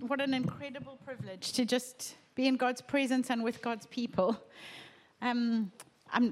[0.00, 4.36] what an incredible privilege to just be in God's presence and with God's people.
[5.22, 5.72] Um,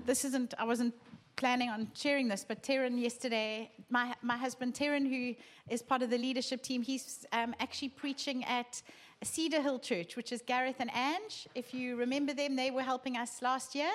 [0.04, 0.94] this isn't, I wasn't
[1.36, 5.34] planning on sharing this, but Taryn yesterday, my, my husband Taryn, who
[5.68, 8.82] is part of the leadership team, he's um, actually preaching at
[9.22, 11.48] Cedar Hill Church, which is Gareth and Ange.
[11.54, 13.90] If you remember them, they were helping us last year,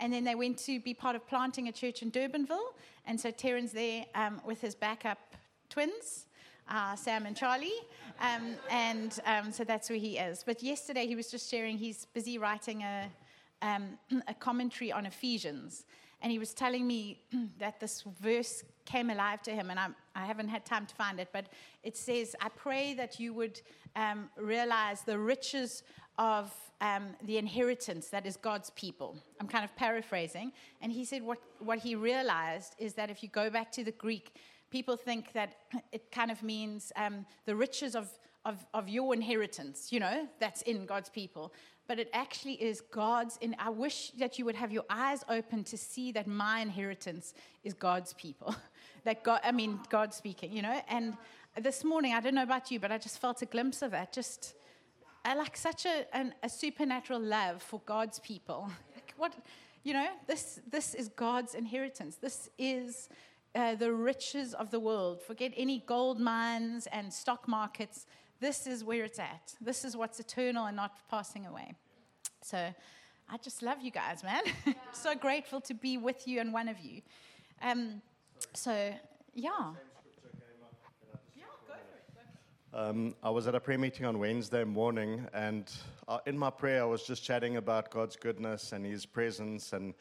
[0.00, 2.74] and then they went to be part of planting a church in Durbanville.
[3.06, 5.18] And so Taryn's there um, with his backup
[5.70, 6.26] twins
[6.68, 7.72] uh, Sam and Charlie.
[8.20, 10.42] Um, and um, so that's where he is.
[10.44, 13.10] But yesterday he was just sharing, he's busy writing a,
[13.62, 15.84] um, a commentary on Ephesians.
[16.22, 17.20] And he was telling me
[17.58, 21.18] that this verse came alive to him, and I have not had time to find
[21.18, 21.46] it, but
[21.82, 23.60] it says, I pray that you would
[23.96, 25.82] um, realize the riches
[26.18, 29.16] of um, the inheritance that is God's people.
[29.40, 30.52] I'm kind of paraphrasing.
[30.82, 33.92] And he said what, what he realized is that if you go back to the
[33.92, 34.34] Greek,
[34.74, 35.50] people think that
[35.92, 38.08] it kind of means um, the riches of,
[38.44, 41.52] of, of your inheritance, you know, that's in God's people.
[41.86, 43.38] But it actually is God's.
[43.40, 47.34] And I wish that you would have your eyes open to see that my inheritance
[47.62, 48.56] is God's people.
[49.04, 50.82] that God, I mean, God speaking, you know.
[50.88, 51.16] And
[51.56, 54.12] this morning, I don't know about you, but I just felt a glimpse of that.
[54.12, 54.54] Just
[55.24, 58.68] I like such a, an, a supernatural love for God's people.
[58.96, 59.34] Like what,
[59.84, 62.16] you know, this, this is God's inheritance.
[62.16, 63.08] This is
[63.54, 65.22] uh, the riches of the world.
[65.22, 68.06] Forget any gold mines and stock markets.
[68.40, 69.54] This is where it's at.
[69.60, 71.74] This is what's eternal and not passing away.
[72.42, 72.58] So
[73.28, 74.42] I just love you guys, man.
[74.66, 74.74] Yeah.
[74.92, 77.02] so grateful to be with you and one of you.
[77.62, 78.02] Um,
[78.52, 78.92] so,
[79.34, 79.50] yeah.
[82.76, 85.72] Um, I was at a prayer meeting on Wednesday morning, and
[86.08, 89.94] uh, in my prayer, I was just chatting about God's goodness and His presence and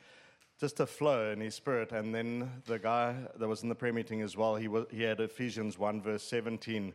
[0.64, 1.92] just a flow in his spirit.
[1.92, 5.04] And then the guy that was in the prayer meeting as well, he, was, he
[5.04, 6.94] had Ephesians 1, verse 17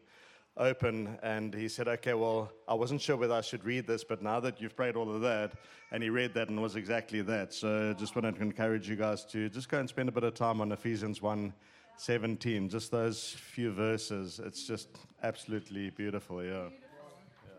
[0.57, 4.23] open, and he said, Okay, well, I wasn't sure whether I should read this, but
[4.23, 5.53] now that you've prayed all of that,
[5.93, 7.53] and he read that and was exactly that.
[7.53, 10.33] So just wanted to encourage you guys to just go and spend a bit of
[10.33, 11.53] time on Ephesians 1.
[12.01, 14.41] 17, just those few verses.
[14.43, 14.89] It's just
[15.25, 16.69] absolutely beautiful, yeah.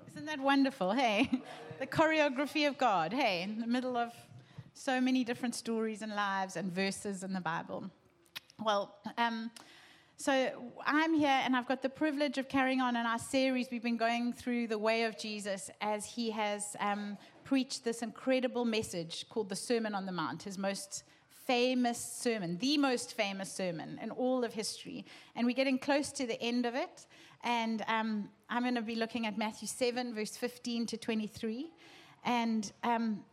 [0.07, 0.93] Isn't that wonderful?
[0.93, 1.29] Hey,
[1.79, 3.11] the choreography of God.
[3.11, 4.13] Hey, in the middle of
[4.79, 7.91] so many different stories and lives and verses in the Bible.
[8.63, 9.51] Well, um,
[10.15, 13.67] so I'm here and I've got the privilege of carrying on in our series.
[13.69, 18.63] We've been going through the way of Jesus as he has um, preached this incredible
[18.63, 21.03] message called the Sermon on the Mount, his most
[21.45, 25.05] famous sermon, the most famous sermon in all of history.
[25.35, 27.05] And we're getting close to the end of it.
[27.43, 31.69] And um, I'm going to be looking at Matthew 7, verse 15 to 23.
[32.23, 33.25] And um,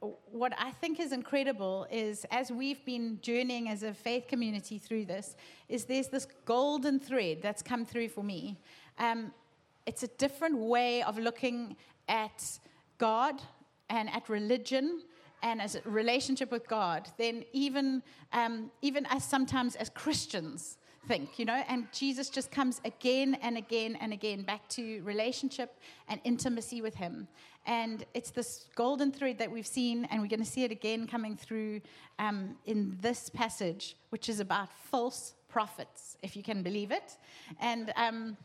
[0.00, 5.06] what I think is incredible is as we've been journeying as a faith community through
[5.06, 5.36] this,
[5.68, 8.58] is there's this golden thread that's come through for me.
[8.98, 9.32] Um,
[9.86, 11.76] it's a different way of looking
[12.08, 12.58] at
[12.98, 13.40] God
[13.88, 15.02] and at religion
[15.42, 18.02] and as a relationship with God than even
[18.32, 23.56] um, even as sometimes as Christians think, you know, and Jesus just comes again and
[23.56, 25.78] again and again back to relationship
[26.08, 27.28] and intimacy with Him.
[27.66, 31.06] And it's this golden thread that we've seen, and we're going to see it again
[31.06, 31.80] coming through
[32.18, 37.16] um, in this passage, which is about false prophets, if you can believe it.
[37.60, 38.36] And um,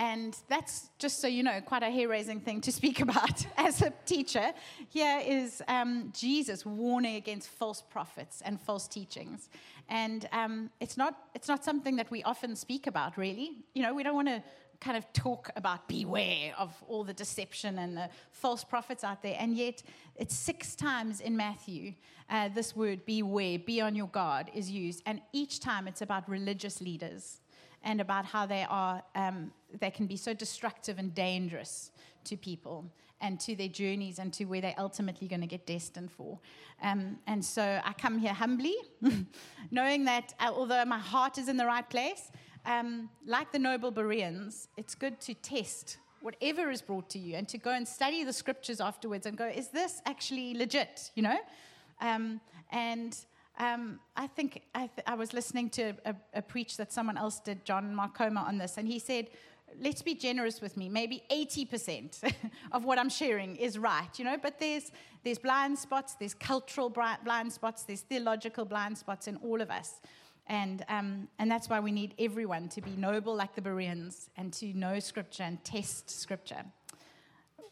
[0.00, 3.82] and that's just so you know, quite a hair raising thing to speak about as
[3.82, 4.54] a teacher.
[4.88, 9.50] Here is um, Jesus warning against false prophets and false teachings.
[9.90, 13.58] And um, it's, not, it's not something that we often speak about, really.
[13.74, 14.42] You know, we don't want to
[14.80, 19.36] kind of talk about beware of all the deception and the false prophets out there.
[19.38, 19.82] And yet,
[20.16, 21.92] it's six times in Matthew
[22.30, 25.02] uh, this word, beware, be on your guard, is used.
[25.04, 27.42] And each time it's about religious leaders
[27.82, 31.90] and about how they are um, they can be so destructive and dangerous
[32.24, 32.84] to people
[33.20, 36.38] and to their journeys and to where they're ultimately going to get destined for.
[36.82, 38.76] Um, and so I come here humbly,
[39.70, 42.30] knowing that uh, although my heart is in the right place,
[42.64, 47.48] um, like the noble Bereans, it's good to test whatever is brought to you and
[47.48, 51.10] to go and study the scriptures afterwards and go, is this actually legit?
[51.14, 51.38] You know?
[52.00, 52.40] Um,
[52.70, 53.16] and
[53.58, 57.40] um, I think I, th- I, was listening to a, a, preach that someone else
[57.40, 59.28] did, John Mark Comer, on this, and he said,
[59.80, 60.88] let's be generous with me.
[60.88, 62.32] Maybe 80%
[62.72, 64.90] of what I'm sharing is right, you know, but there's,
[65.24, 70.00] there's blind spots, there's cultural blind spots, there's theological blind spots in all of us.
[70.46, 74.52] And, um, and that's why we need everyone to be noble like the Bereans and
[74.54, 76.64] to know Scripture and test Scripture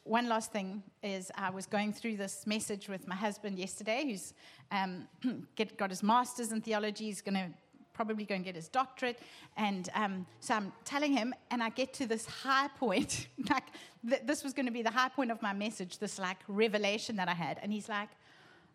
[0.09, 4.33] one last thing is I was going through this message with my husband yesterday, who's
[4.73, 5.07] um,
[5.55, 7.05] get, got his master's in theology.
[7.05, 7.49] He's going to
[7.99, 9.19] probably go and get his doctorate.
[9.57, 13.65] And um, so I'm telling him, and I get to this high point, like
[14.09, 17.17] th- this was going to be the high point of my message, this like revelation
[17.17, 17.59] that I had.
[17.61, 18.11] And he's like,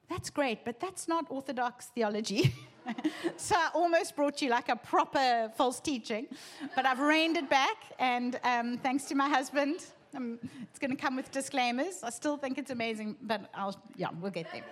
[0.09, 2.53] that's great, but that's not orthodox theology.
[3.37, 6.27] so I almost brought you like a proper false teaching,
[6.75, 9.85] but I've reined it back, and um, thanks to my husband,
[10.15, 12.03] um, it's going to come with disclaimers.
[12.03, 14.65] I still think it's amazing, but I'll, yeah, we'll get there.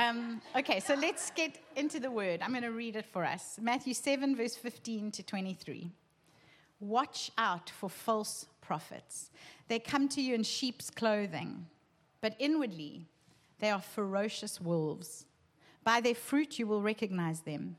[0.00, 2.40] Um, okay, so let's get into the word.
[2.40, 5.90] I'm going to read it for us Matthew 7, verse 15 to 23.
[6.80, 9.30] Watch out for false prophets.
[9.68, 11.66] They come to you in sheep's clothing,
[12.22, 13.08] but inwardly
[13.58, 15.26] they are ferocious wolves.
[15.84, 17.76] By their fruit you will recognize them.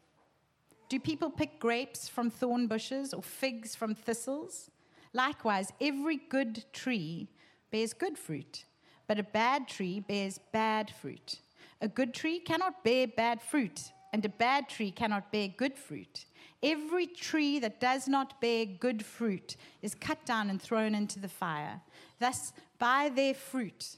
[0.90, 4.70] Do people pick grapes from thorn bushes or figs from thistles?
[5.14, 7.30] Likewise, every good tree
[7.72, 8.66] bears good fruit,
[9.08, 11.40] but a bad tree bears bad fruit.
[11.82, 16.26] A good tree cannot bear bad fruit, and a bad tree cannot bear good fruit.
[16.64, 21.28] Every tree that does not bear good fruit is cut down and thrown into the
[21.28, 21.82] fire.
[22.20, 23.98] Thus, by their fruit,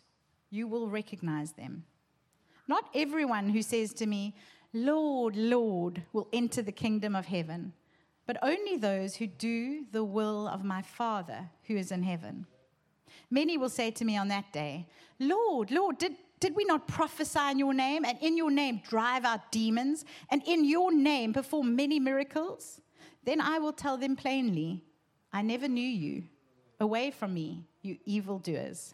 [0.49, 1.83] you will recognize them.
[2.67, 4.35] Not everyone who says to me,
[4.71, 7.73] Lord, Lord, will enter the kingdom of heaven,
[8.25, 12.47] but only those who do the will of my Father who is in heaven.
[13.29, 14.87] Many will say to me on that day,
[15.19, 19.23] Lord, Lord, did, did we not prophesy in your name, and in your name drive
[19.23, 22.81] out demons, and in your name perform many miracles?
[23.23, 24.83] Then I will tell them plainly,
[25.31, 26.23] I never knew you.
[26.81, 28.93] Away from me, you evildoers.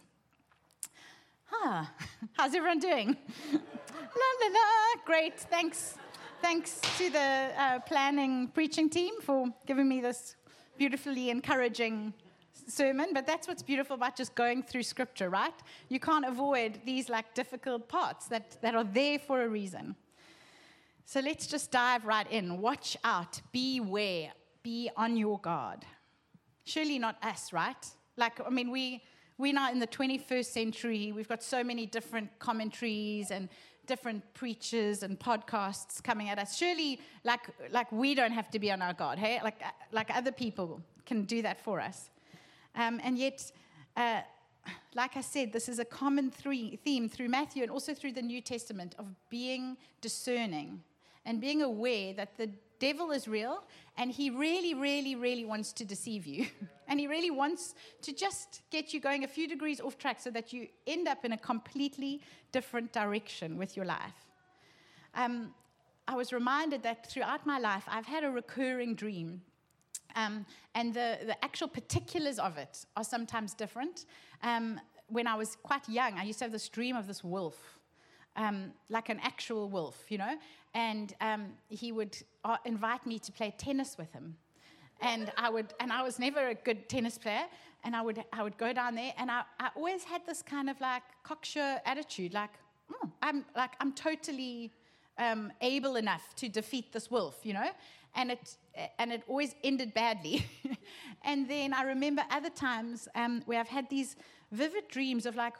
[1.51, 1.91] Ah,
[2.33, 3.17] how's everyone doing?
[3.51, 5.95] la la la, great, thanks.
[6.43, 10.35] Thanks to the uh, planning preaching team for giving me this
[10.77, 12.13] beautifully encouraging
[12.67, 15.53] sermon, but that's what's beautiful about just going through scripture, right?
[15.89, 19.95] You can't avoid these like difficult parts that, that are there for a reason.
[21.05, 22.61] So let's just dive right in.
[22.61, 25.85] Watch out, beware, be on your guard.
[26.65, 27.83] Surely not us, right?
[28.15, 29.01] Like, I mean, we
[29.39, 31.13] we're now in the 21st century.
[31.13, 33.47] We've got so many different commentaries and
[33.87, 36.57] different preachers and podcasts coming at us.
[36.57, 39.39] Surely, like, like we don't have to be on our guard, hey?
[39.41, 39.61] Like,
[39.93, 42.09] like other people can do that for us.
[42.75, 43.51] Um, and yet,
[43.97, 44.21] uh,
[44.95, 48.41] like I said, this is a common theme through Matthew and also through the New
[48.41, 50.83] Testament of being discerning
[51.25, 52.49] and being aware that the
[52.79, 53.63] devil is real
[53.97, 56.47] and he really, really, really wants to deceive you.
[56.87, 60.31] and he really wants to just get you going a few degrees off track so
[60.31, 62.21] that you end up in a completely
[62.51, 64.25] different direction with your life.
[65.13, 65.53] Um,
[66.07, 69.41] I was reminded that throughout my life, I've had a recurring dream
[70.15, 70.45] um,
[70.75, 74.05] and the, the actual particulars of it are sometimes different.
[74.43, 77.79] Um, when I was quite young, I used to have this dream of this wolf,
[78.35, 80.37] um, like an actual wolf, you know,
[80.73, 84.35] and um, he would uh, invite me to play tennis with him.
[85.01, 87.45] And I, would, and I was never a good tennis player,
[87.83, 90.69] and I would, I would go down there, and I, I always had this kind
[90.69, 92.49] of like cocksure attitude, like,
[92.91, 94.71] oh, I'm, like, I'm totally
[95.19, 97.69] um, able enough to defeat this wolf, you know?
[98.15, 98.55] and it
[98.97, 100.45] and it always ended badly.
[101.23, 104.15] and then I remember other times um, where I've had these
[104.51, 105.55] vivid dreams of like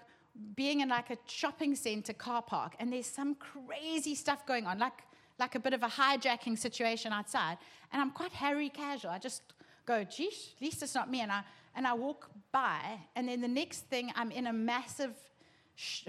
[0.55, 4.79] being in like a shopping center car park, and there's some crazy stuff going on,
[4.79, 5.03] like
[5.37, 7.57] like a bit of a hijacking situation outside,
[7.91, 9.11] and I'm quite Harry casual.
[9.11, 9.41] I just
[9.85, 11.43] go, geez, at least it's not me, and I
[11.75, 15.15] and I walk by, and then the next thing I'm in a massive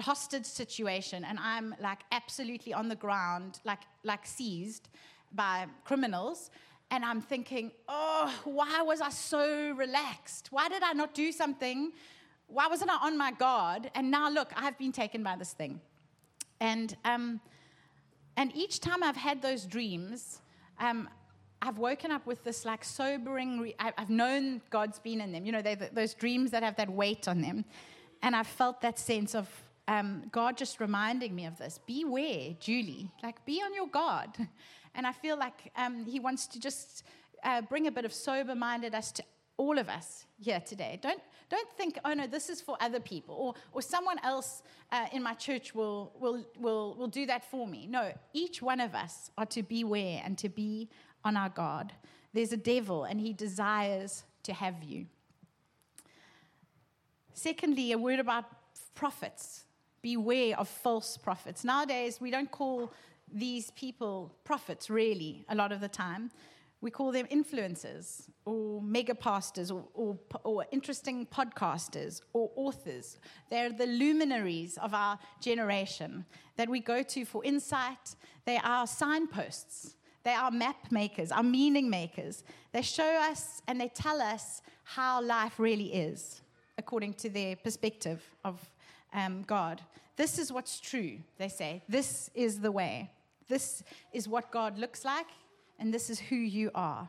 [0.01, 4.89] hostage situation and i'm like absolutely on the ground like like seized
[5.33, 6.51] by criminals.
[6.91, 10.49] And I'm thinking, oh, why was I so relaxed?
[10.51, 11.93] Why did I not do something?
[12.49, 13.91] Why wasn't I on my guard?
[13.95, 15.81] And now look, I've been taken by this thing.
[16.61, 17.41] And, um,
[18.37, 20.41] and each time I've had those dreams,
[20.81, 21.09] um,
[21.63, 25.47] I've woken up with this like sobering, re- I've known God's been in them.
[25.47, 25.63] You know,
[25.93, 27.65] those dreams that have that weight on them.
[28.23, 29.49] And I've felt that sense of
[29.89, 31.81] um, God just reminding me of this.
[31.87, 33.11] Beware, Julie.
[33.23, 34.31] Like, be on your guard.
[34.93, 37.05] And I feel like um, he wants to just
[37.45, 39.23] uh, bring a bit of sober mindedness to
[39.57, 40.99] all of us here today.
[41.03, 45.07] Don't, don't think, oh no, this is for other people, or, or someone else uh,
[45.13, 47.87] in my church will, will, will, will do that for me.
[47.87, 50.89] No, each one of us are to beware and to be
[51.25, 51.93] on our guard.
[52.33, 55.07] There's a devil, and he desires to have you.
[57.41, 58.45] Secondly, a word about
[58.95, 59.65] prophets.
[60.03, 61.65] Beware of false prophets.
[61.65, 62.93] Nowadays, we don't call
[63.33, 66.31] these people prophets, really, a lot of the time.
[66.83, 73.17] We call them influencers or mega pastors or, or, or, interesting podcasters or authors.
[73.49, 78.17] They're the luminaries of our generation that we go to for insight.
[78.45, 79.97] They are signposts.
[80.25, 82.45] They are map makers, are meaning makers.
[82.73, 86.43] They show us and they tell us how life really is,
[86.81, 88.59] according to their perspective of
[89.13, 89.83] um, God.
[90.17, 91.83] This is what's true, they say.
[91.89, 93.11] This is the way.
[93.49, 95.27] This is what God looks like,
[95.79, 97.09] and this is who you are.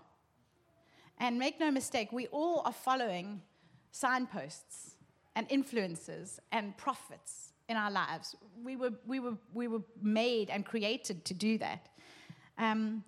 [1.18, 3.42] And make no mistake, we all are following
[3.92, 4.96] signposts
[5.36, 8.36] and influences and prophets in our lives.
[8.64, 11.88] We were, we were, we were made and created to do that.
[12.58, 13.04] Um,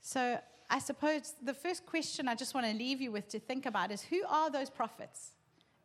[0.00, 3.66] so I suppose the first question I just want to leave you with to think
[3.66, 5.32] about is who are those prophets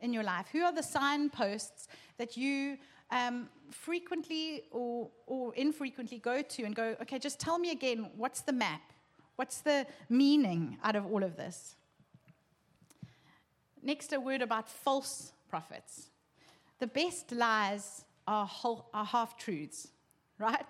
[0.00, 0.46] in your life?
[0.52, 1.88] Who are the signposts
[2.18, 2.78] that you
[3.10, 8.42] um, frequently or, or infrequently go to and go, okay, just tell me again, what's
[8.42, 8.82] the map?
[9.36, 11.76] What's the meaning out of all of this?
[13.82, 16.10] Next, a word about false prophets.
[16.80, 18.50] The best lies are,
[18.92, 19.88] are half truths,
[20.38, 20.66] right?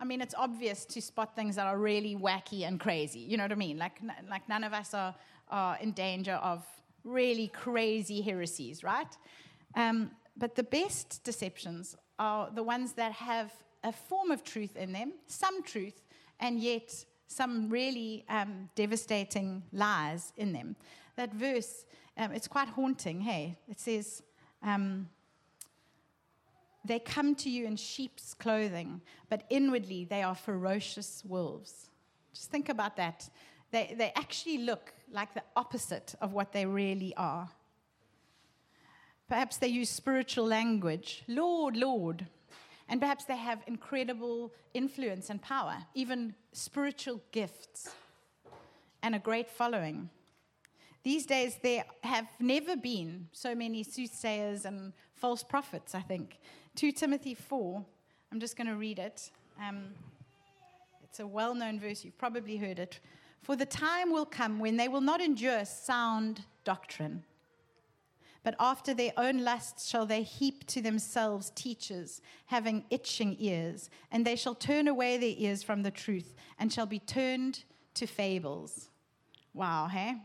[0.00, 3.18] I mean, it's obvious to spot things that are really wacky and crazy.
[3.18, 3.78] You know what I mean?
[3.78, 4.00] Like,
[4.30, 5.14] like none of us are,
[5.50, 6.64] are in danger of
[7.08, 9.16] really crazy heresies, right?
[9.74, 13.52] Um, but the best deceptions are the ones that have
[13.84, 16.04] a form of truth in them, some truth,
[16.40, 20.76] and yet some really um, devastating lies in them.
[21.16, 21.84] That verse,
[22.16, 23.58] um, it's quite haunting, hey?
[23.68, 24.22] It says,
[24.62, 25.08] um,
[26.84, 31.90] They come to you in sheep's clothing, but inwardly they are ferocious wolves.
[32.32, 33.28] Just think about that.
[33.70, 37.50] They, they actually look like the opposite of what they really are.
[39.28, 42.26] Perhaps they use spiritual language, Lord, Lord.
[42.88, 47.90] And perhaps they have incredible influence and power, even spiritual gifts,
[49.02, 50.08] and a great following.
[51.02, 56.38] These days, there have never been so many soothsayers and false prophets, I think.
[56.76, 57.84] 2 Timothy 4,
[58.32, 59.30] I'm just going to read it.
[59.60, 59.90] Um,
[61.04, 63.00] it's a well known verse, you've probably heard it.
[63.42, 67.24] For the time will come when they will not endure sound doctrine
[68.48, 74.24] but after their own lusts shall they heap to themselves teachers, having itching ears, and
[74.24, 78.88] they shall turn away their ears from the truth, and shall be turned to fables.
[79.52, 80.16] Wow, hey?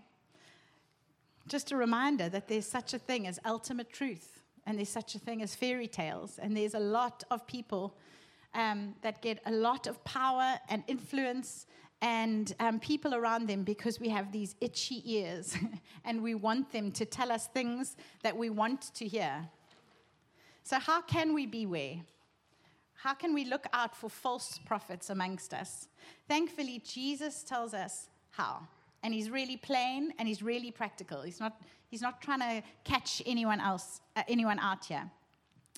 [1.49, 5.19] Just a reminder that there's such a thing as ultimate truth, and there's such a
[5.19, 7.97] thing as fairy tales, and there's a lot of people
[8.53, 11.65] um, that get a lot of power and influence
[12.03, 15.57] and um, people around them because we have these itchy ears
[16.05, 19.49] and we want them to tell us things that we want to hear.
[20.63, 21.95] So, how can we beware?
[22.95, 25.87] How can we look out for false prophets amongst us?
[26.27, 28.67] Thankfully, Jesus tells us how.
[29.01, 31.21] And he's really plain and he's really practical.
[31.21, 35.09] He's not, he's not trying to catch anyone else, uh, anyone out here.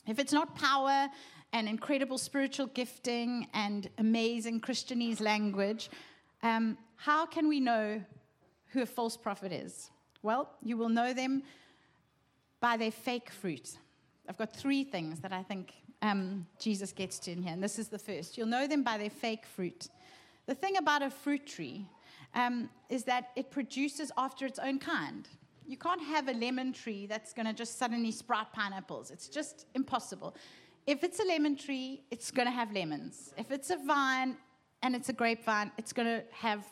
[0.07, 1.07] If it's not power
[1.53, 5.89] and incredible spiritual gifting and amazing Christianese language,
[6.45, 8.01] um, how can we know
[8.67, 9.89] who a false prophet is?
[10.21, 11.41] Well, you will know them
[12.59, 13.77] by their fake fruit.
[14.29, 15.73] I've got three things that I think
[16.03, 18.37] um, Jesus gets to in here, and this is the first.
[18.37, 19.87] You'll know them by their fake fruit.
[20.45, 21.87] The thing about a fruit tree
[22.35, 25.27] um, is that it produces after its own kind.
[25.67, 29.09] You can't have a lemon tree that's going to just suddenly sprout pineapples.
[29.09, 30.35] It's just impossible.
[30.85, 33.33] If it's a lemon tree, it's going to have lemons.
[33.35, 34.37] If it's a vine,
[34.85, 36.63] and it's a grapevine, it's going to have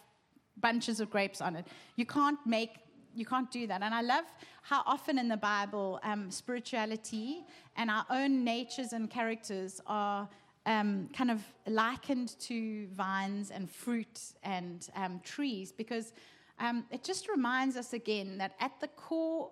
[0.58, 1.65] bunches of grapes on it.
[1.96, 2.70] You can't make
[3.15, 3.84] you can't do that.
[3.84, 4.25] And I love
[4.63, 10.27] how often in the Bible, um, spirituality and our own natures and characters are
[10.65, 16.13] um, kind of likened to vines and fruit and um, trees because
[16.60, 19.51] um, it just reminds us again that at the core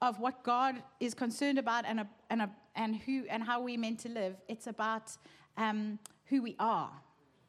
[0.00, 3.78] of what God is concerned about and, a, and, a, and, who, and how we're
[3.78, 5.10] meant to live, it's about
[5.58, 5.98] um,
[6.30, 6.92] who we are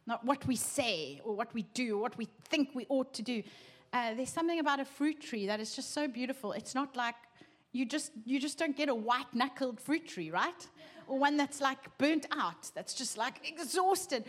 [0.06, 3.22] not what we say or what we do or what we think we ought to
[3.22, 3.44] do.
[3.92, 6.52] Uh, there's something about a fruit tree that is just so beautiful.
[6.52, 7.16] It's not like
[7.72, 10.68] you just you just don't get a white knuckled fruit tree, right?
[11.08, 14.26] Or one that's like burnt out, that's just like exhausted.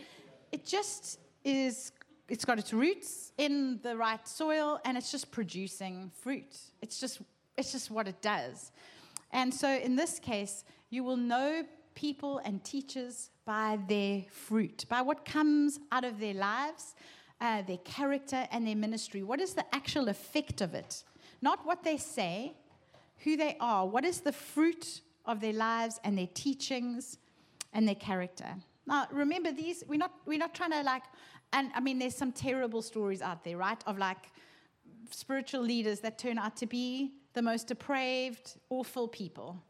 [0.51, 1.91] It just is.
[2.27, 6.57] It's got its roots in the right soil, and it's just producing fruit.
[6.81, 7.21] It's just
[7.57, 8.71] it's just what it does.
[9.31, 11.63] And so in this case, you will know
[11.95, 16.95] people and teachers by their fruit, by what comes out of their lives,
[17.41, 19.23] uh, their character, and their ministry.
[19.23, 21.03] What is the actual effect of it?
[21.41, 22.53] Not what they say,
[23.19, 23.87] who they are.
[23.87, 27.17] What is the fruit of their lives and their teachings
[27.73, 28.55] and their character?
[28.85, 31.03] Now, remember, these, we're not, we're not trying to like,
[31.53, 33.81] and I mean, there's some terrible stories out there, right?
[33.87, 34.31] Of like
[35.09, 39.61] spiritual leaders that turn out to be the most depraved, awful people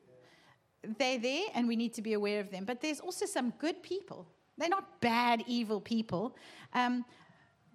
[0.98, 2.66] they're there and we need to be aware of them.
[2.66, 4.28] But there's also some good people.
[4.58, 6.36] They're not bad, evil people.
[6.74, 7.06] Um,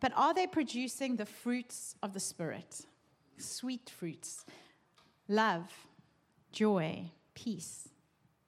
[0.01, 2.87] but are they producing the fruits of the Spirit?
[3.37, 4.45] Sweet fruits.
[5.29, 5.71] Love,
[6.53, 7.89] joy, peace,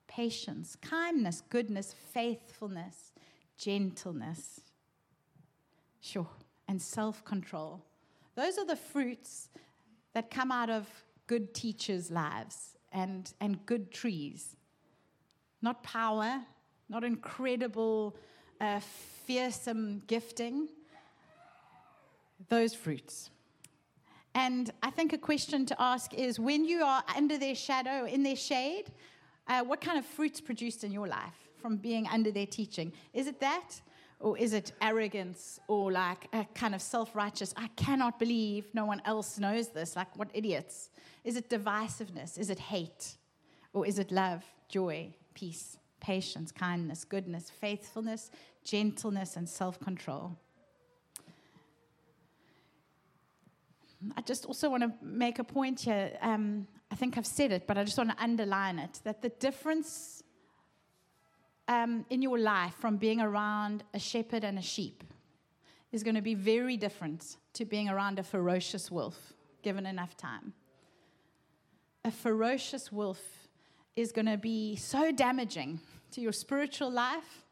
[0.08, 3.12] patience, kindness, goodness, faithfulness,
[3.56, 4.60] gentleness,
[6.00, 6.28] sure,
[6.68, 7.82] and self control.
[8.34, 9.48] Those are the fruits
[10.14, 10.88] that come out of
[11.26, 14.56] good teachers' lives and, and good trees.
[15.60, 16.40] Not power,
[16.88, 18.16] not incredible,
[18.60, 18.80] uh,
[19.26, 20.68] fearsome gifting,
[22.48, 23.30] those fruits.
[24.34, 28.22] And I think a question to ask is when you are under their shadow, in
[28.22, 28.84] their shade,
[29.48, 32.92] uh, what kind of fruits produced in your life from being under their teaching?
[33.12, 33.80] Is it that?
[34.22, 37.52] Or is it arrogance or like a kind of self righteous?
[37.56, 39.96] I cannot believe no one else knows this.
[39.96, 40.90] Like, what idiots?
[41.24, 42.38] Is it divisiveness?
[42.38, 43.16] Is it hate?
[43.72, 48.30] Or is it love, joy, peace, patience, kindness, goodness, faithfulness,
[48.64, 50.38] gentleness, and self control?
[54.16, 56.16] I just also want to make a point here.
[56.20, 59.30] Um, I think I've said it, but I just want to underline it that the
[59.30, 60.21] difference
[61.72, 65.02] um, in your life from being around a shepherd and a sheep
[65.90, 70.52] is going to be very different to being around a ferocious wolf, given enough time.
[72.04, 73.20] A ferocious wolf
[73.96, 77.44] is going to be so damaging to your spiritual life,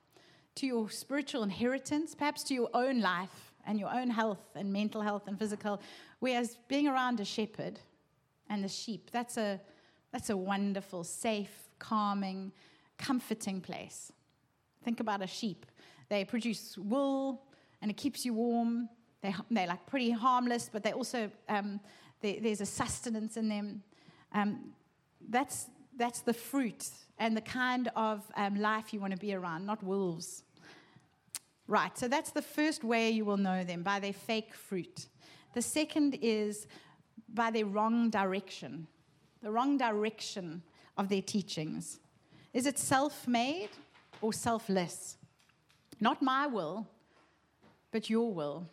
[0.57, 5.00] to your spiritual inheritance, perhaps to your own life and your own health and mental
[5.03, 5.81] health and physical.
[6.19, 7.79] Whereas being around a shepherd
[8.49, 9.61] and the sheep, that's a,
[10.12, 12.53] that's a wonderful, safe, calming,
[13.00, 14.12] comforting place.
[14.85, 15.66] Think about a sheep.
[16.09, 17.42] They produce wool
[17.80, 18.88] and it keeps you warm.
[19.23, 21.80] They, they're like pretty harmless, but they also, um,
[22.21, 23.83] they, there's a sustenance in them.
[24.33, 24.73] Um,
[25.28, 26.88] that's, that's the fruit
[27.19, 30.45] and the kind of um, life you want to be around, not wolves.
[31.66, 35.07] Right, so that's the first way you will know them by their fake fruit.
[35.54, 36.66] The second is
[37.33, 38.87] by their wrong direction,
[39.42, 40.62] the wrong direction
[40.97, 42.00] of their teachings.
[42.52, 43.71] Is it self made
[44.21, 45.17] or selfless?
[46.00, 46.86] Not my will,
[47.91, 48.67] but your will.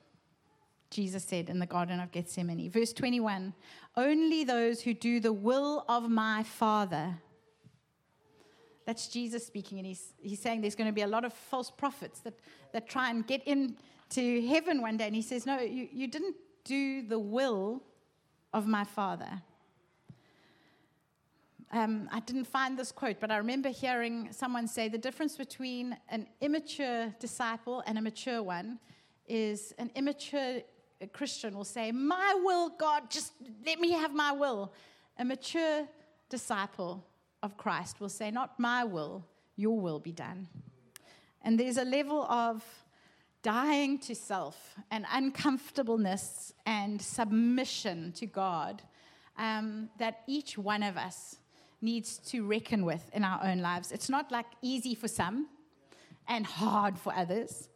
[0.89, 2.69] Jesus said in the Garden of Gethsemane.
[2.71, 3.53] Verse 21
[3.95, 7.17] Only those who do the will of my Father
[8.87, 11.69] that's Jesus speaking, and he's, he's saying there's going to be a lot of false
[11.69, 12.33] prophets that,
[12.71, 15.07] that try and get into heaven one day.
[15.07, 17.83] And he says, No, you, you didn't do the will
[18.53, 19.41] of my Father.
[21.71, 25.97] Um, I didn't find this quote, but I remember hearing someone say the difference between
[26.07, 28.79] an immature disciple and a mature one
[29.27, 30.61] is an immature
[31.13, 33.33] Christian will say, My will, God, just
[33.65, 34.73] let me have my will.
[35.19, 35.87] A mature
[36.29, 37.05] disciple
[37.43, 39.25] of Christ will say, Not my will,
[39.55, 40.47] your will be done.
[41.41, 42.63] And there's a level of
[43.43, 48.81] dying to self and uncomfortableness and submission to God
[49.37, 51.37] um, that each one of us
[51.81, 53.91] needs to reckon with in our own lives.
[53.91, 55.47] It's not like easy for some
[56.27, 57.69] and hard for others.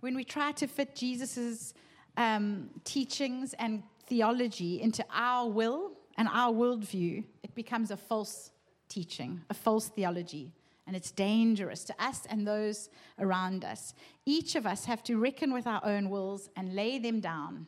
[0.00, 1.74] When we try to fit Jesus'
[2.16, 8.50] um, teachings and theology into our will and our worldview, it becomes a false
[8.88, 10.52] teaching, a false theology,
[10.86, 13.94] and it's dangerous to us and those around us.
[14.26, 17.66] Each of us have to reckon with our own wills and lay them down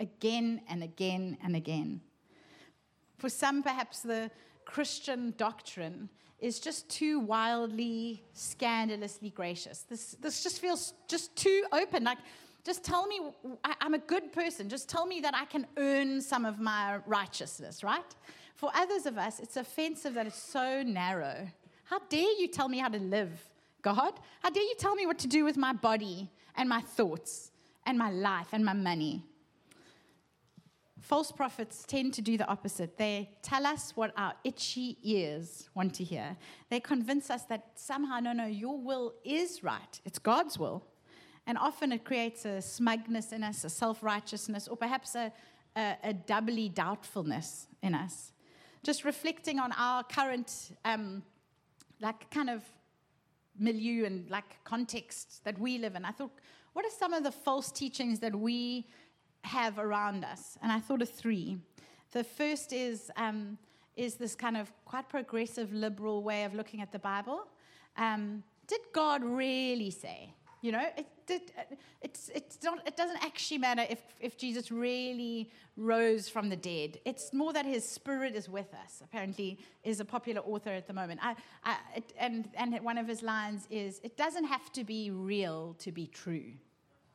[0.00, 2.00] again and again and again.
[3.16, 4.30] For some, perhaps the
[4.68, 9.86] Christian doctrine is just too wildly, scandalously gracious.
[9.88, 12.04] This, this just feels just too open.
[12.04, 12.18] Like,
[12.64, 13.18] just tell me
[13.64, 14.68] I, I'm a good person.
[14.68, 18.14] Just tell me that I can earn some of my righteousness, right?
[18.56, 21.48] For others of us, it's offensive that it's so narrow.
[21.84, 23.42] How dare you tell me how to live,
[23.80, 24.12] God?
[24.42, 27.52] How dare you tell me what to do with my body and my thoughts
[27.86, 29.24] and my life and my money?
[31.08, 32.98] False prophets tend to do the opposite.
[32.98, 36.36] They tell us what our itchy ears want to hear.
[36.68, 40.00] They convince us that somehow, no, no, your will is right.
[40.04, 40.84] It's God's will.
[41.46, 45.32] And often it creates a smugness in us, a self righteousness, or perhaps a,
[45.74, 48.32] a, a doubly doubtfulness in us
[48.82, 51.22] just reflecting on our current, um,
[52.00, 52.62] like, kind of
[53.58, 56.04] milieu and like context that we live in.
[56.04, 56.32] I thought,
[56.74, 58.86] what are some of the false teachings that we
[59.44, 60.58] have around us?
[60.62, 61.58] And I thought of three.
[62.12, 63.58] The first is um,
[63.96, 67.48] is this kind of quite progressive liberal way of looking at the Bible.
[67.96, 70.32] Um, did God really say?
[70.62, 71.50] You know, it, it,
[72.00, 76.98] it's, it's not, it doesn't actually matter if, if Jesus really rose from the dead.
[77.04, 80.92] It's more that his spirit is with us, apparently, is a popular author at the
[80.92, 81.20] moment.
[81.22, 85.10] I, I, it, and, and one of his lines is, It doesn't have to be
[85.10, 86.52] real to be true.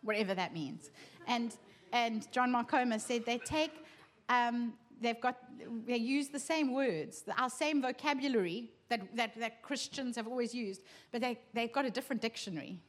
[0.01, 0.91] whatever that means.
[1.27, 1.55] And,
[1.93, 3.71] and John Mark Comer said they take,
[4.27, 5.37] um, they've got,
[5.85, 10.81] they use the same words, our same vocabulary that, that, that Christians have always used,
[11.11, 12.79] but they, they've got a different dictionary.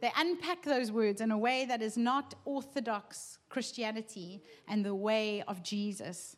[0.00, 5.42] They unpack those words in a way that is not orthodox Christianity and the way
[5.46, 6.36] of Jesus.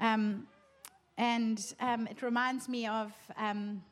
[0.00, 0.46] Um,
[1.18, 3.82] and um, it reminds me of, um,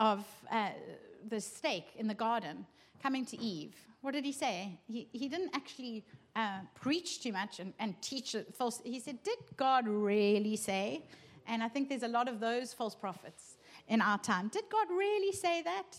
[0.00, 0.70] of uh,
[1.28, 2.66] the snake in the garden
[3.00, 3.76] coming to Eve.
[4.02, 4.78] What did he say?
[4.88, 6.04] He, he didn't actually
[6.36, 8.80] uh, preach too much and, and teach false.
[8.84, 11.04] He said, Did God really say?
[11.46, 13.56] And I think there's a lot of those false prophets
[13.88, 14.48] in our time.
[14.48, 15.96] Did God really say that?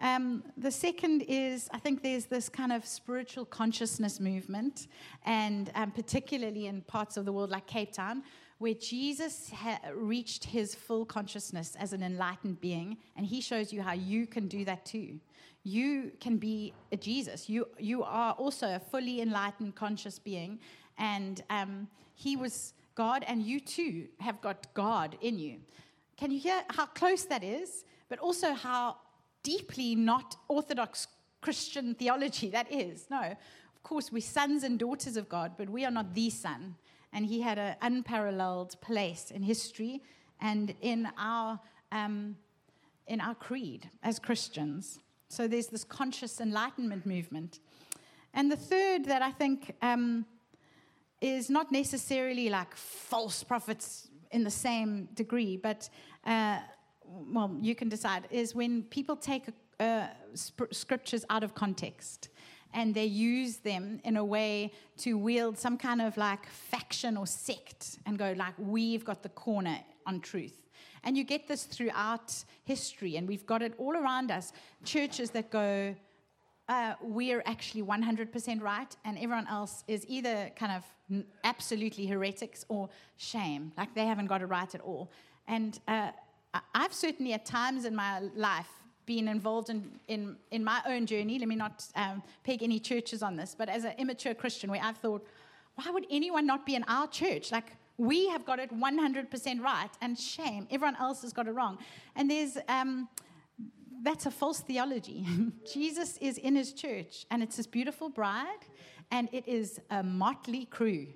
[0.00, 4.88] Um, the second is, I think there's this kind of spiritual consciousness movement,
[5.24, 8.22] and um, particularly in parts of the world like Cape Town,
[8.58, 13.82] where Jesus ha- reached his full consciousness as an enlightened being, and he shows you
[13.82, 15.20] how you can do that too.
[15.62, 17.48] You can be a Jesus.
[17.48, 20.60] You, you are also a fully enlightened, conscious being,
[20.96, 25.58] and um, he was God, and you too have got God in you.
[26.16, 27.84] Can you hear how close that is?
[28.08, 28.96] But also how
[29.42, 31.08] deeply not orthodox
[31.42, 33.06] Christian theology that is.
[33.10, 36.76] No, of course, we're sons and daughters of God, but we are not the son.
[37.16, 40.02] And he had an unparalleled place in history
[40.38, 41.58] and in our,
[41.90, 42.36] um,
[43.06, 44.98] in our creed as Christians.
[45.30, 47.60] So there's this conscious enlightenment movement.
[48.34, 50.26] And the third that I think um,
[51.22, 55.88] is not necessarily like false prophets in the same degree, but
[56.26, 56.58] uh,
[57.02, 59.44] well, you can decide, is when people take
[59.80, 62.28] uh, sp- scriptures out of context
[62.76, 67.26] and they use them in a way to wield some kind of like faction or
[67.26, 70.68] sect and go like we've got the corner on truth.
[71.02, 74.52] And you get this throughout history and we've got it all around us.
[74.84, 75.96] Churches that go
[76.68, 82.90] uh, we're actually 100% right and everyone else is either kind of absolutely heretics or
[83.16, 83.72] shame.
[83.78, 85.10] Like they haven't got it right at all.
[85.48, 86.10] And uh,
[86.74, 88.68] I've certainly at times in my life
[89.06, 91.38] been involved in, in, in my own journey.
[91.38, 94.82] Let me not um, peg any churches on this, but as an immature Christian, where
[94.82, 95.26] I've thought,
[95.76, 97.52] why would anyone not be in our church?
[97.52, 101.78] Like, we have got it 100% right, and shame, everyone else has got it wrong.
[102.14, 103.08] And there's, um,
[104.02, 105.24] that's a false theology.
[105.72, 108.64] Jesus is in his church, and it's his beautiful bride,
[109.10, 111.06] and it is a motley crew.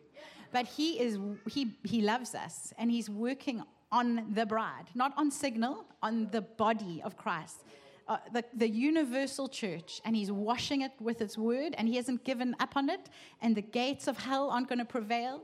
[0.53, 5.31] But he, is, he, he loves us, and he's working on the bride, not on
[5.31, 7.64] signal, on the body of Christ.
[8.11, 12.25] Uh, the, the universal church, and he's washing it with his word, and he hasn't
[12.25, 13.09] given up on it,
[13.40, 15.42] and the gates of hell aren't going to prevail.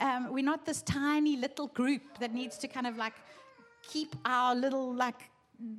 [0.00, 3.14] Um, we're not this tiny little group that needs to kind of like
[3.82, 5.28] keep our little like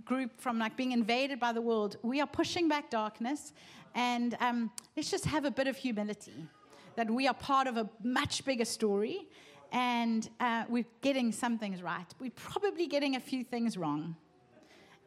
[0.04, 1.96] group from like being invaded by the world.
[2.02, 3.54] We are pushing back darkness,
[3.96, 6.50] and um, let's just have a bit of humility
[6.98, 9.30] that we are part of a much bigger story
[9.72, 12.14] and uh, we're getting some things right.
[12.20, 14.18] We're probably getting a few things wrong.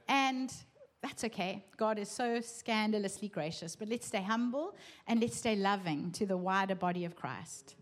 [0.09, 0.51] And
[1.03, 1.65] that's okay.
[1.77, 3.75] God is so scandalously gracious.
[3.75, 4.77] But let's stay humble
[5.09, 7.75] and let's stay loving to the wider body of Christ.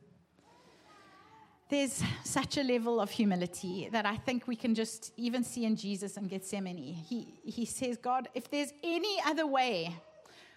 [1.68, 5.76] There's such a level of humility that I think we can just even see in
[5.76, 6.76] Jesus in Gethsemane.
[6.78, 9.94] He, he says, God, if there's any other way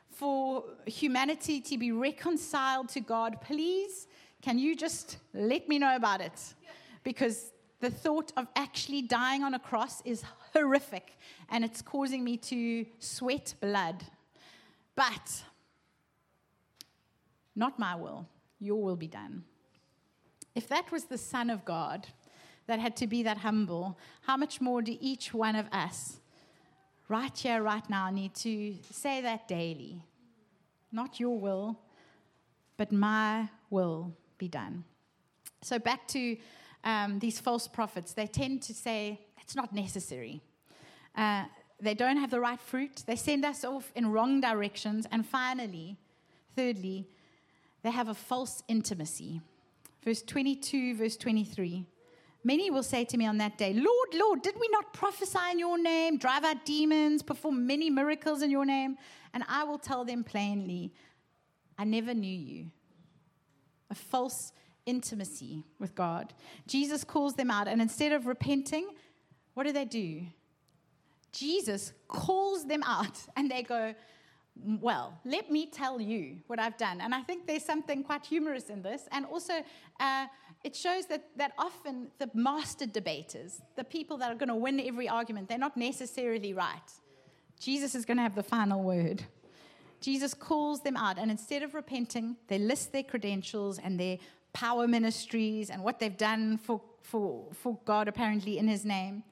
[0.10, 4.08] for humanity to be reconciled to God, please
[4.42, 6.54] can you just let me know about it?
[7.04, 7.53] Because
[7.84, 11.18] the thought of actually dying on a cross is horrific
[11.50, 14.06] and it's causing me to sweat blood.
[14.96, 15.44] But
[17.58, 18.26] not my will,
[18.62, 19.44] your will be done.
[20.56, 22.08] If that was the Son of God
[22.68, 26.22] that had to be that humble, how much more do each one of us,
[27.10, 30.02] right here, right now, need to say that daily?
[30.90, 31.78] Not your will,
[32.78, 34.86] but my will be done.
[35.62, 36.38] So, back to
[36.84, 40.42] um, these false prophets, they tend to say it's not necessary.
[41.16, 41.46] Uh,
[41.80, 43.04] they don't have the right fruit.
[43.06, 45.06] They send us off in wrong directions.
[45.12, 45.98] And finally,
[46.56, 47.08] thirdly,
[47.84, 49.42] they have a false intimacy.
[50.04, 51.86] Verse 22, verse 23.
[52.46, 55.60] Many will say to me on that day, Lord, Lord, did we not prophesy in
[55.60, 58.98] your name, drive out demons, perform many miracles in your name?
[59.34, 60.94] And I will tell them plainly,
[61.78, 62.72] I never knew you
[63.90, 64.52] a false
[64.86, 66.34] intimacy with God.
[66.68, 68.88] Jesus calls them out, and instead of repenting,
[69.54, 70.24] what do they do?
[71.32, 73.94] Jesus calls them out, and they go,
[74.56, 77.02] Well, let me tell you what I've done.
[77.02, 79.08] And I think there's something quite humorous in this.
[79.12, 79.54] And also,
[80.00, 80.28] uh,
[80.64, 84.80] it shows that, that often the master debaters, the people that are going to win
[84.80, 86.92] every argument, they're not necessarily right.
[87.60, 89.24] Jesus is going to have the final word.
[90.02, 94.18] Jesus calls them out, and instead of repenting, they list their credentials and their
[94.54, 99.24] power ministries and what they've done for, for, for God, apparently, in His name.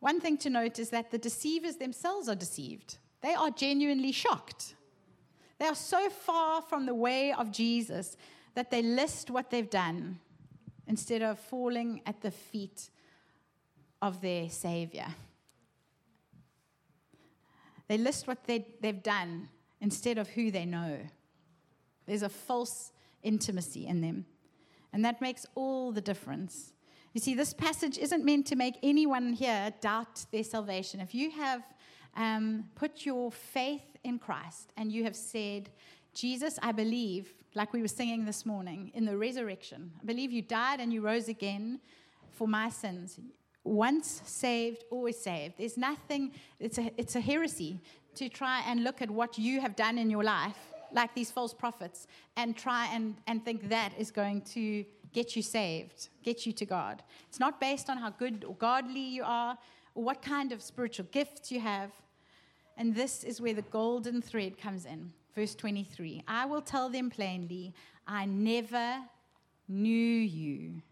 [0.00, 2.98] One thing to note is that the deceivers themselves are deceived.
[3.22, 4.74] They are genuinely shocked.
[5.58, 8.16] They are so far from the way of Jesus
[8.54, 10.18] that they list what they've done
[10.86, 12.90] instead of falling at the feet
[14.02, 15.06] of their Savior.
[17.88, 19.48] They list what they, they've done
[19.80, 20.98] instead of who they know.
[22.06, 22.92] There's a false
[23.26, 24.24] intimacy in them.
[24.92, 26.72] And that makes all the difference.
[27.12, 31.00] You see, this passage isn't meant to make anyone here doubt their salvation.
[31.00, 31.62] If you have
[32.16, 35.70] um, put your faith in Christ and you have said,
[36.14, 40.42] Jesus, I believe, like we were singing this morning, in the resurrection, I believe you
[40.42, 41.80] died and you rose again
[42.30, 43.18] for my sins.
[43.64, 45.54] Once saved, always saved.
[45.58, 47.80] There's nothing, it's a, it's a heresy
[48.14, 50.56] to try and look at what you have done in your life,
[50.92, 55.42] like these false prophets, and try and, and think that is going to get you
[55.42, 57.02] saved, get you to God.
[57.28, 59.56] It's not based on how good or godly you are
[59.94, 61.90] or what kind of spiritual gifts you have.
[62.76, 65.12] And this is where the golden thread comes in.
[65.34, 67.74] Verse 23 I will tell them plainly,
[68.06, 68.98] I never
[69.68, 70.82] knew you.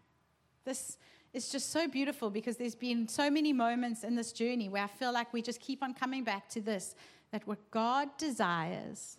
[0.65, 0.97] This
[1.33, 4.87] is just so beautiful because there's been so many moments in this journey where I
[4.87, 6.95] feel like we just keep on coming back to this
[7.31, 9.17] that what God desires,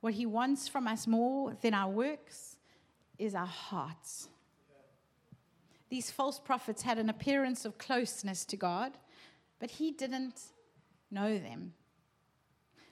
[0.00, 2.56] what He wants from us more than our works,
[3.18, 4.28] is our hearts.
[5.90, 8.92] These false prophets had an appearance of closeness to God,
[9.58, 10.40] but He didn't
[11.10, 11.74] know them.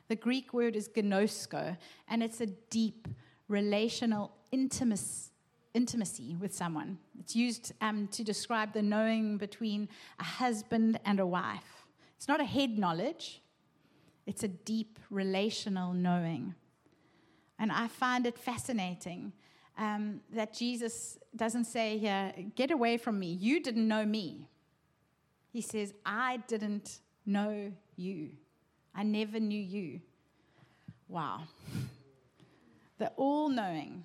[0.09, 1.77] The Greek word is gnosko,
[2.09, 3.09] and it's a deep
[3.49, 5.31] relational intimacy,
[5.75, 6.99] intimacy with someone.
[7.19, 11.87] It's used um, to describe the knowing between a husband and a wife.
[12.17, 13.43] It's not a head knowledge,
[14.27, 16.55] it's a deep relational knowing.
[17.59, 19.33] And I find it fascinating
[19.77, 23.33] um, that Jesus doesn't say here, Get away from me.
[23.33, 24.49] You didn't know me.
[25.51, 28.31] He says, I didn't know you.
[28.95, 30.01] I never knew you.
[31.09, 31.43] Wow.
[32.99, 34.05] The all knowing,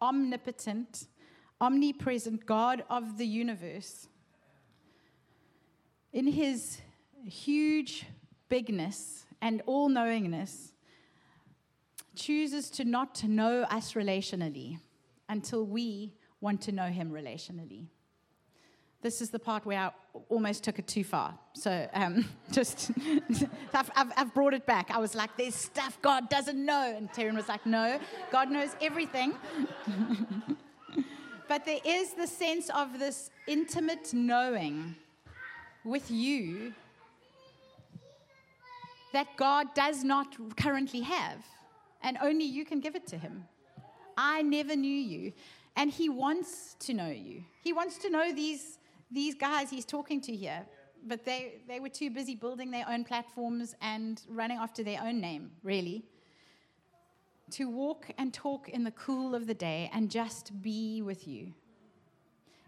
[0.00, 1.06] omnipotent,
[1.60, 4.08] omnipresent God of the universe,
[6.12, 6.80] in his
[7.24, 8.06] huge
[8.48, 10.69] bigness and all knowingness,
[12.20, 14.78] chooses to not know us relationally
[15.28, 17.86] until we want to know him relationally.
[19.02, 19.90] This is the part where I
[20.28, 21.38] almost took it too far.
[21.54, 22.90] So um, just,
[23.74, 24.90] I've, I've, I've, brought it back.
[24.90, 26.94] I was like, there's stuff God doesn't know.
[26.94, 27.98] And Taryn was like, no,
[28.30, 29.32] God knows everything.
[31.48, 34.94] but there is the sense of this intimate knowing
[35.84, 36.74] with you
[39.14, 41.42] that God does not currently have,
[42.02, 43.44] and only you can give it to Him.
[44.16, 45.32] I never knew you,
[45.76, 47.42] and He wants to know you.
[47.62, 48.78] He wants to know these,
[49.10, 50.66] these guys He's talking to here,
[51.06, 55.20] but they, they were too busy building their own platforms and running after their own
[55.20, 56.04] name, really.
[57.52, 61.52] To walk and talk in the cool of the day and just be with you.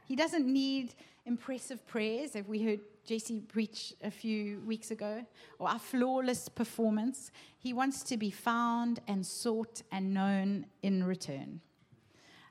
[0.07, 5.25] He doesn't need impressive prayers, if we heard Jesse preach a few weeks ago,
[5.59, 7.33] or our flawless performance.
[7.59, 11.61] He wants to be found and sought and known in return.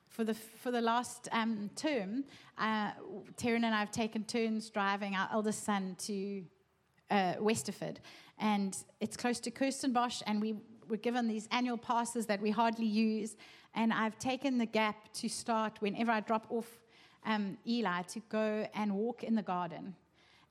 [0.10, 2.26] For the, for the last um, term,
[2.58, 2.92] uh,
[3.38, 6.44] Taryn and I have taken turns driving our eldest son to
[7.10, 7.98] uh, Westerford.
[8.38, 10.56] And it's close to Kirstenbosch, and we
[10.90, 13.38] were given these annual passes that we hardly use.
[13.74, 16.68] And I've taken the gap to start whenever I drop off
[17.26, 19.96] um, Eli to go and walk in the garden.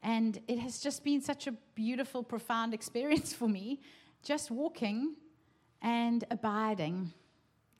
[0.02, 3.80] And it has just been such a beautiful, profound experience for me,
[4.22, 5.14] just walking
[5.82, 7.12] and abiding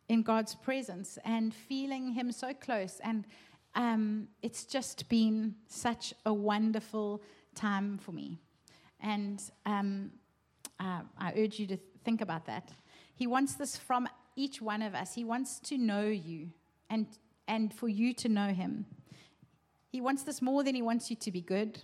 [0.08, 3.00] in God's presence and feeling Him so close.
[3.02, 3.26] And
[3.74, 7.22] um, it's just been such a wonderful
[7.54, 8.38] time for me.
[9.00, 10.10] And um,
[10.78, 12.70] uh, I urge you to think about that.
[13.14, 15.14] He wants this from each one of us.
[15.14, 16.48] He wants to know you
[16.88, 17.06] and,
[17.48, 18.86] and for you to know Him.
[19.88, 21.82] He wants this more than He wants you to be good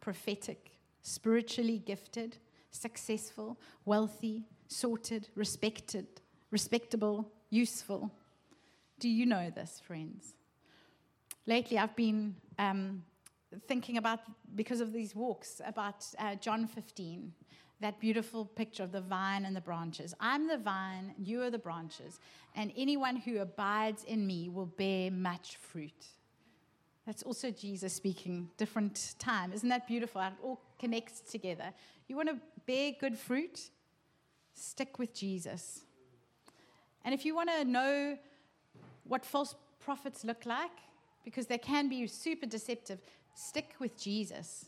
[0.00, 2.38] prophetic, spiritually gifted,
[2.70, 6.06] successful, wealthy, sorted, respected,
[6.50, 8.10] respectable, useful.
[8.98, 10.34] Do you know this, friends?
[11.46, 13.02] Lately, I've been um,
[13.66, 14.20] thinking about,
[14.54, 17.32] because of these walks, about uh, John 15,
[17.80, 20.14] that beautiful picture of the vine and the branches.
[20.20, 22.20] I'm the vine, you are the branches,
[22.54, 26.06] and anyone who abides in me will bear much fruit.
[27.06, 29.52] That's also Jesus speaking, different time.
[29.52, 30.20] Isn't that beautiful?
[30.20, 31.72] It all connects together.
[32.08, 32.36] You want to
[32.66, 33.70] bear good fruit?
[34.54, 35.80] Stick with Jesus.
[37.04, 38.18] And if you want to know
[39.04, 40.70] what false prophets look like,
[41.24, 43.00] because they can be super deceptive,
[43.34, 44.66] stick with Jesus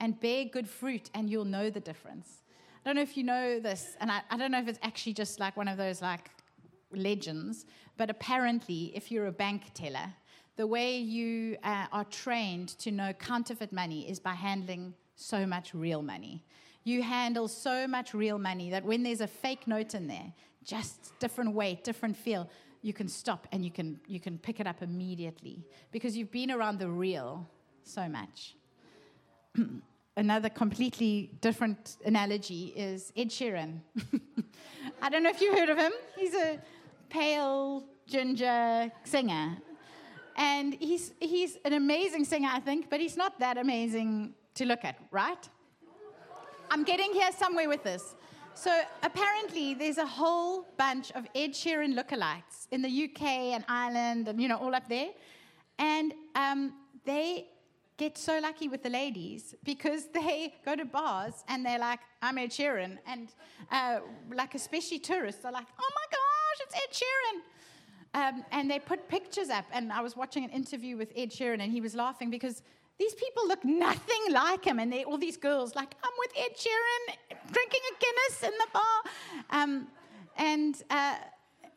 [0.00, 2.42] and bear good fruit, and you'll know the difference.
[2.84, 5.12] I don't know if you know this, and I, I don't know if it's actually
[5.12, 6.30] just like one of those like
[6.92, 7.66] legends,
[7.98, 10.14] but apparently, if you're a bank teller,
[10.56, 15.74] the way you uh, are trained to know counterfeit money is by handling so much
[15.74, 16.44] real money.
[16.84, 20.32] You handle so much real money that when there's a fake note in there,
[20.64, 22.48] just different weight, different feel,
[22.82, 26.50] you can stop and you can, you can pick it up immediately because you've been
[26.50, 27.48] around the real
[27.84, 28.54] so much.
[30.16, 33.80] Another completely different analogy is Ed Sheeran.
[35.02, 35.92] I don't know if you've heard of him.
[36.16, 36.58] He's a
[37.08, 39.56] pale ginger singer.
[40.36, 44.84] And he's, he's an amazing singer, I think, but he's not that amazing to look
[44.84, 45.48] at, right?
[46.70, 48.14] I'm getting here somewhere with this.
[48.54, 53.22] So apparently, there's a whole bunch of Ed Sheeran lookalikes in the UK
[53.54, 55.10] and Ireland and, you know, all up there.
[55.78, 57.48] And um, they
[57.96, 62.38] get so lucky with the ladies because they go to bars and they're like, I'm
[62.38, 62.98] Ed Sheeran.
[63.06, 63.28] And
[63.70, 64.00] uh,
[64.32, 67.40] like, especially tourists are like, oh my gosh, it's Ed Sheeran.
[68.12, 69.64] Um, and they put pictures up.
[69.72, 72.62] And I was watching an interview with Ed Sheeran and he was laughing because
[72.98, 74.78] these people look nothing like him.
[74.78, 78.66] And they all these girls, like, I'm with Ed Sheeran, drinking a Guinness in the
[78.72, 79.62] bar.
[79.62, 79.86] Um,
[80.36, 81.14] and, uh,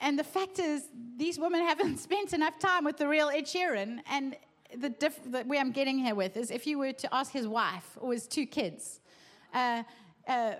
[0.01, 3.99] and the fact is, these women haven't spent enough time with the real Ed Sheeran.
[4.09, 4.35] And
[4.75, 7.47] the, diff- the way I'm getting here with is if you were to ask his
[7.47, 8.99] wife or his two kids,
[9.53, 9.83] uh,
[10.27, 10.53] uh,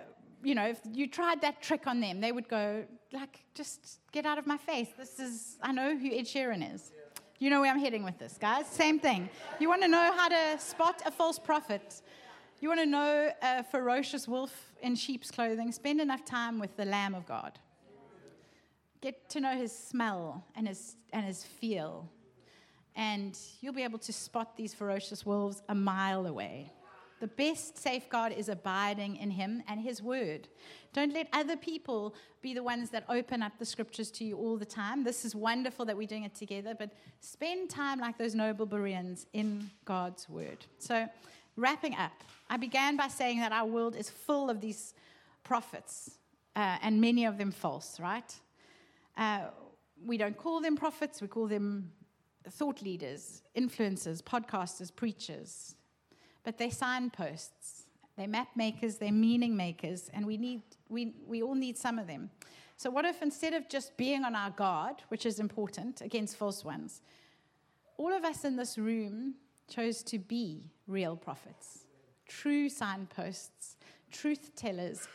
[0.44, 4.26] you know, if you tried that trick on them, they would go, like, just get
[4.26, 4.90] out of my face.
[4.98, 6.92] This is, I know who Ed Sheeran is.
[7.40, 8.68] You know where I'm heading with this, guys?
[8.68, 9.30] Same thing.
[9.60, 12.02] You want to know how to spot a false prophet?
[12.62, 15.72] You want to know a ferocious wolf in sheep's clothing?
[15.72, 17.60] Spend enough time with the Lamb of God.
[19.02, 22.10] Get to know his smell and his, and his feel.
[22.96, 26.72] And you'll be able to spot these ferocious wolves a mile away.
[27.24, 30.50] The best safeguard is abiding in Him and His Word.
[30.92, 34.58] Don't let other people be the ones that open up the scriptures to you all
[34.58, 35.06] the time.
[35.06, 36.90] This is wonderful that we're doing it together, but
[37.22, 40.66] spend time like those noble Bereans in God's Word.
[40.80, 41.08] So,
[41.56, 42.12] wrapping up,
[42.50, 44.94] I began by saying that our world is full of these
[45.46, 46.18] prophets,
[46.58, 48.36] uh, and many of them false, right?
[49.16, 49.44] Uh,
[50.06, 51.90] we don't call them prophets, we call them
[52.50, 55.76] thought leaders, influencers, podcasters, preachers,
[56.44, 57.84] but they're signposts.
[58.18, 62.06] They're map makers, they're meaning makers, and we, need, we, we all need some of
[62.06, 62.30] them.
[62.78, 66.64] So, what if instead of just being on our guard, which is important against false
[66.64, 67.02] ones,
[67.98, 69.36] all of us in this room
[69.68, 71.86] chose to be real prophets,
[72.28, 73.78] true signposts,
[74.12, 75.08] truth tellers,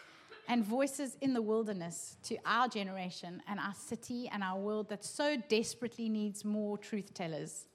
[0.49, 5.05] and voices in the wilderness to our generation and our city and our world that
[5.05, 7.67] so desperately needs more truth tellers.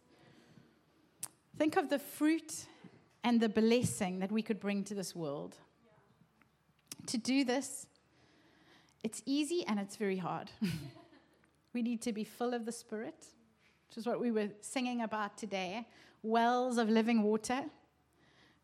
[1.57, 2.65] Think of the fruit
[3.23, 5.55] and the blessing that we could bring to this world.
[7.07, 7.88] To do this,
[9.03, 10.51] it's easy and it's very hard.
[11.73, 13.25] we need to be full of the Spirit,
[13.89, 15.86] which is what we were singing about today
[16.21, 17.65] wells of living water.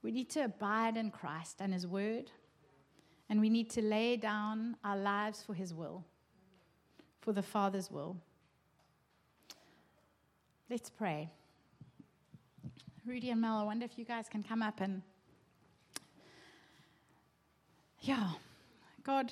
[0.02, 2.32] We need to abide in Christ and His Word,
[3.30, 6.06] and we need to lay down our lives for His will,
[7.22, 8.16] for the Father's will.
[10.70, 11.32] Let's pray.
[13.10, 15.02] Rudy and Mel, I wonder if you guys can come up and.
[18.02, 18.34] Yeah,
[19.04, 19.32] God,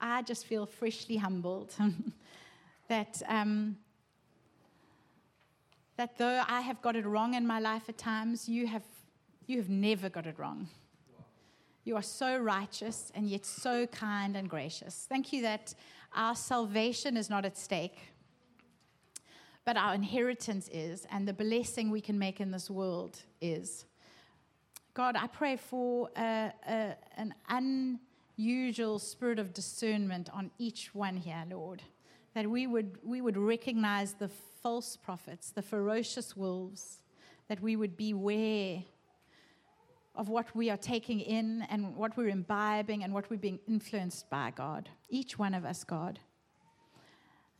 [0.00, 1.74] I just feel freshly humbled
[2.88, 3.76] that, um,
[5.96, 8.84] that though I have got it wrong in my life at times, you have,
[9.48, 10.68] you have never got it wrong.
[11.82, 15.06] You are so righteous and yet so kind and gracious.
[15.08, 15.74] Thank you that
[16.14, 18.09] our salvation is not at stake
[19.70, 23.84] but our inheritance is, and the blessing we can make in this world is.
[24.94, 27.32] God, I pray for a, a, an
[28.36, 31.84] unusual spirit of discernment on each one here, Lord,
[32.34, 34.28] that we would, we would recognize the
[34.60, 36.98] false prophets, the ferocious wolves,
[37.46, 38.82] that we would beware
[40.16, 44.28] of what we are taking in and what we're imbibing and what we're being influenced
[44.30, 44.88] by, God.
[45.08, 46.18] Each one of us, God.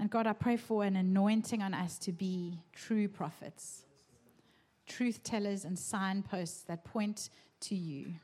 [0.01, 3.83] And God, I pray for an anointing on us to be true prophets,
[4.87, 7.29] truth tellers, and signposts that point
[7.61, 8.15] to you.